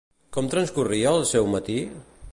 Com 0.37 0.47
transcorria 0.53 1.13
el 1.19 1.29
seu 1.33 1.53
matí? 1.57 1.77